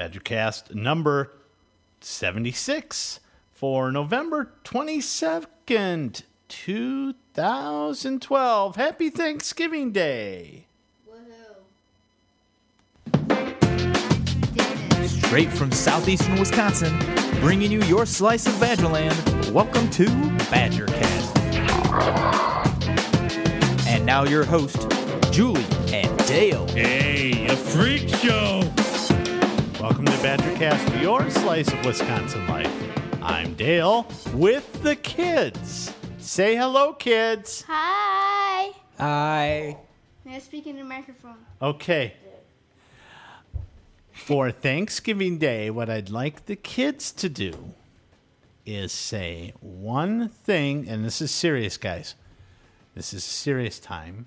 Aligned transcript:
Badgercast 0.00 0.74
number 0.74 1.30
76 2.00 3.20
for 3.52 3.92
November 3.92 4.50
22nd, 4.64 6.22
2012. 6.48 8.76
Happy 8.76 9.10
Thanksgiving 9.10 9.92
Day. 9.92 10.64
Straight 15.04 15.50
from 15.50 15.70
southeastern 15.70 16.38
Wisconsin, 16.38 16.98
bringing 17.40 17.70
you 17.70 17.82
your 17.82 18.06
slice 18.06 18.46
of 18.46 18.54
Badgerland. 18.54 19.52
Welcome 19.52 19.90
to 19.90 20.06
Badgercast. 20.48 21.36
And 23.86 24.06
now 24.06 24.24
your 24.24 24.46
host, 24.46 24.90
Julie 25.30 25.62
and 25.92 26.16
Dale. 26.26 26.66
Hey, 26.68 27.48
a 27.48 27.56
freak 27.56 28.08
show! 28.08 28.59
Welcome 30.22 30.38
to 30.38 30.52
Badgercast, 30.54 31.02
your 31.02 31.30
slice 31.30 31.72
of 31.72 31.84
Wisconsin 31.84 32.46
life. 32.46 33.22
I'm 33.22 33.54
Dale 33.54 34.06
with 34.34 34.82
the 34.82 34.96
kids. 34.96 35.94
Say 36.18 36.56
hello, 36.56 36.92
kids. 36.92 37.64
Hi. 37.66 38.72
Hi. 38.98 39.76
Now 40.24 40.38
speak 40.40 40.66
in 40.66 40.76
the 40.76 40.84
microphone. 40.84 41.36
Okay. 41.62 42.14
For 44.12 44.50
Thanksgiving 44.50 45.38
Day, 45.38 45.70
what 45.70 45.88
I'd 45.88 46.10
like 46.10 46.46
the 46.46 46.56
kids 46.56 47.12
to 47.12 47.28
do 47.28 47.72
is 48.66 48.92
say 48.92 49.54
one 49.60 50.28
thing, 50.28 50.86
and 50.88 51.04
this 51.04 51.22
is 51.22 51.30
serious, 51.30 51.76
guys. 51.76 52.14
This 52.94 53.14
is 53.14 53.24
a 53.24 53.30
serious 53.30 53.78
time. 53.78 54.26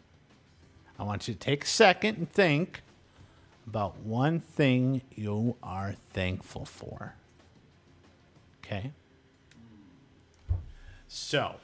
I 0.97 1.03
want 1.03 1.27
you 1.27 1.33
to 1.35 1.39
take 1.39 1.65
a 1.65 1.67
second 1.67 2.17
and 2.17 2.31
think 2.31 2.82
about 3.67 3.97
one 3.99 4.39
thing 4.39 5.01
you 5.15 5.55
are 5.63 5.95
thankful 6.11 6.65
for. 6.65 7.15
Okay? 8.63 8.91
So, 11.07 11.55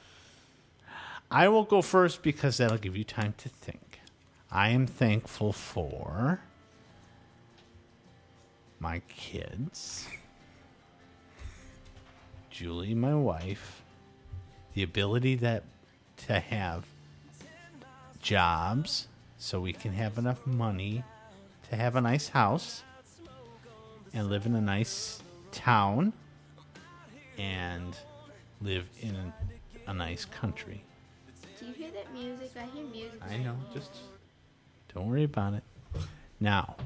I 1.30 1.48
will 1.48 1.64
go 1.64 1.82
first 1.82 2.22
because 2.22 2.56
that'll 2.56 2.78
give 2.78 2.96
you 2.96 3.04
time 3.04 3.34
to 3.38 3.48
think. 3.48 4.00
I 4.50 4.70
am 4.70 4.86
thankful 4.86 5.52
for 5.52 6.40
my 8.80 9.00
kids, 9.08 10.08
Julie, 12.50 12.94
my 12.94 13.14
wife, 13.14 13.82
the 14.74 14.82
ability 14.82 15.36
that 15.36 15.64
to 16.26 16.40
have 16.40 16.84
jobs 18.20 19.08
so 19.38 19.60
we 19.60 19.72
can 19.72 19.92
have 19.92 20.18
enough 20.18 20.46
money 20.46 21.04
to 21.70 21.76
have 21.76 21.96
a 21.96 22.00
nice 22.00 22.28
house 22.28 22.82
and 24.12 24.28
live 24.28 24.44
in 24.44 24.54
a 24.54 24.60
nice 24.60 25.22
town 25.52 26.12
and 27.38 27.96
live 28.60 28.86
in 29.00 29.32
a 29.86 29.94
nice 29.94 30.24
country. 30.24 30.82
Do 31.58 31.66
you 31.66 31.72
hear 31.72 31.90
that 31.92 32.12
music? 32.12 32.50
I 32.56 32.66
hear 32.76 32.84
music. 32.86 33.20
I 33.22 33.36
know, 33.38 33.56
just 33.72 33.90
don't 34.92 35.08
worry 35.08 35.24
about 35.24 35.54
it. 35.54 35.62
Now, 36.40 36.76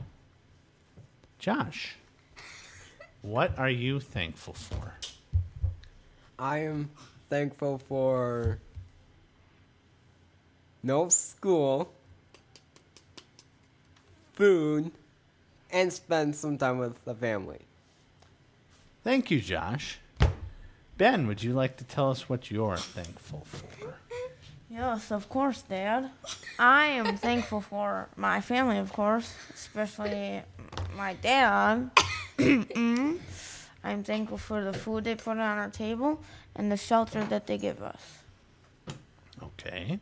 Josh, 1.39 1.97
what 3.23 3.59
are 3.59 3.71
you 3.71 4.01
thankful 4.01 4.55
for? 4.55 4.95
I 6.39 6.59
am 6.59 6.91
thankful 7.31 7.79
for 7.79 8.59
no 10.83 11.09
school, 11.09 11.91
food, 14.35 14.91
and 15.71 15.93
spend 15.93 16.37
some 16.37 16.59
time 16.59 16.79
with 16.79 17.05
the 17.05 17.15
family. 17.15 17.61
Thank 19.03 19.31
you, 19.31 19.41
Josh. 19.41 19.99
Ben, 20.97 21.27
would 21.27 21.43
you 21.43 21.53
like 21.53 21.77
to 21.79 21.85
tell 21.85 22.11
us 22.11 22.29
what 22.29 22.51
you're 22.51 22.77
thankful 22.77 23.43
for? 23.47 23.95
Yes, 24.71 25.13
of 25.13 25.29
course, 25.29 25.63
Dad. 25.63 26.11
I 26.59 26.87
am 26.87 27.17
thankful 27.17 27.61
for 27.61 28.09
my 28.17 28.41
family, 28.41 28.79
of 28.79 28.93
course, 28.93 29.33
especially 29.55 30.43
my 30.97 31.15
dad. 31.15 31.91
Mm-hmm. 32.37 33.19
I'm 33.85 34.03
thankful 34.03 34.39
for 34.39 34.65
the 34.65 34.73
food 34.73 35.05
they 35.05 35.15
put 35.15 35.39
on 35.39 35.39
our 35.39 35.71
table 35.71 36.21
and 36.57 36.73
the 36.73 36.77
shelter 36.77 37.23
that 37.27 37.47
they 37.47 37.59
give 37.59 37.81
us. 37.81 38.03
Okay. 39.41 40.01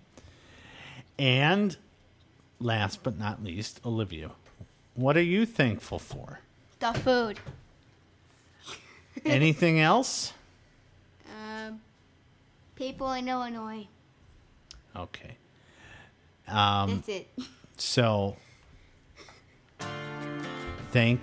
And 1.19 1.77
last 2.63 3.03
but 3.03 3.19
not 3.19 3.43
least, 3.43 3.81
Olivia, 3.85 4.31
what 4.95 5.17
are 5.17 5.23
you 5.23 5.47
thankful 5.47 5.99
for? 5.99 6.41
The 6.81 6.93
food. 6.93 7.41
Anything 9.25 9.81
else? 9.93 10.33
Um, 11.29 11.81
people 12.77 13.13
in 13.13 13.29
Illinois. 13.29 13.87
Okay. 14.97 15.37
Um, 16.49 16.97
That's 17.07 17.09
it. 17.09 17.29
So, 17.77 18.37
thank 20.91 21.21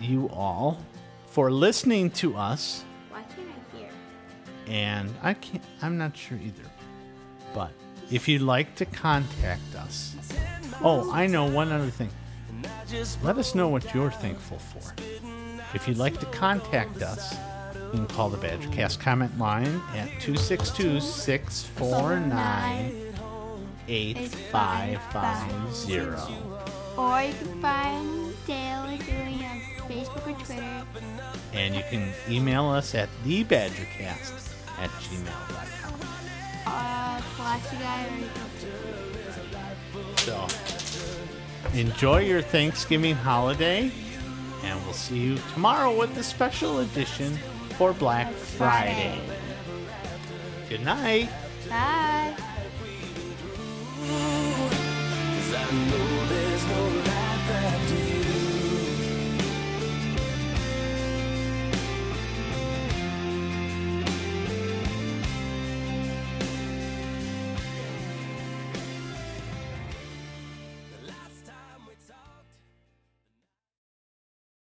you 0.00 0.28
all 0.30 0.78
for 1.26 1.50
listening 1.50 2.10
to 2.10 2.36
us. 2.36 2.84
Why 3.10 3.22
can't 3.22 3.48
I 3.48 3.76
hear? 3.76 3.88
And 4.66 5.14
I 5.22 5.34
can't, 5.34 5.62
I'm 5.82 5.98
not 5.98 6.16
sure 6.16 6.38
either. 6.38 6.68
But 7.54 7.72
if 8.10 8.28
you'd 8.28 8.42
like 8.42 8.74
to 8.76 8.84
contact 8.84 9.74
us, 9.74 10.14
oh, 10.82 11.10
I 11.12 11.26
know 11.26 11.50
one 11.50 11.72
other 11.72 11.90
thing. 11.90 12.10
Let 13.22 13.38
us 13.38 13.54
know 13.54 13.68
what 13.68 13.94
you're 13.94 14.10
thankful 14.10 14.58
for. 14.58 14.94
If 15.74 15.88
you'd 15.88 15.98
like 15.98 16.18
to 16.20 16.26
contact 16.26 17.02
us, 17.02 17.34
you 17.74 17.90
can 17.90 18.06
call 18.06 18.28
the 18.30 18.38
Badgercast 18.38 19.00
comment 19.00 19.36
line 19.38 19.80
at 19.94 20.08
262 20.20 21.00
649 21.00 23.12
8550. 23.88 25.98
Or 26.96 27.22
you 27.22 27.34
can 27.34 27.60
find 27.60 28.34
Dale 28.46 28.98
Julie 28.98 29.44
on 29.44 29.60
Facebook 29.88 30.26
or 30.26 30.32
Twitter. 30.44 30.84
And 31.52 31.74
you 31.74 31.82
can 31.90 32.12
email 32.28 32.66
us 32.66 32.94
at 32.94 33.08
thebadgercast 33.24 34.52
at 34.78 34.90
gmail.com. 34.90 35.85
Uh, 37.56 37.60
Pulaski 37.60 37.76
guy 37.78 38.06
or 39.94 40.16
So, 40.18 41.78
enjoy 41.78 42.20
your 42.20 42.42
Thanksgiving 42.42 43.14
holiday, 43.14 43.90
and 44.62 44.84
we'll 44.84 44.92
see 44.92 45.18
you 45.18 45.38
tomorrow 45.54 45.96
with 45.96 46.14
the 46.14 46.22
special 46.22 46.80
edition 46.80 47.36
for 47.76 47.92
Black 47.92 48.30
Friday. 48.32 49.18
Good 50.68 50.84
night. 50.84 51.30
Bye. 51.68 52.25